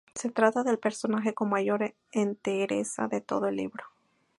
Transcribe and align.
Se 0.15 0.31
trata 0.31 0.63
del 0.63 0.79
personaje 0.79 1.35
con 1.35 1.51
mayor 1.51 1.93
entereza 2.11 3.07
de 3.07 3.21
todo 3.21 3.45
el 3.47 3.57
libro. 3.57 3.83